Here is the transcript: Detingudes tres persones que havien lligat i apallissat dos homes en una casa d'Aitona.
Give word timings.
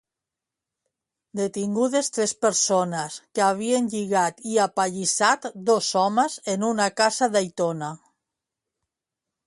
Detingudes 1.39 2.09
tres 2.15 2.33
persones 2.45 3.19
que 3.39 3.45
havien 3.49 3.91
lligat 3.93 4.43
i 4.55 4.59
apallissat 4.67 5.49
dos 5.71 5.93
homes 6.03 6.43
en 6.57 6.67
una 6.73 6.93
casa 7.05 7.33
d'Aitona. 7.37 7.93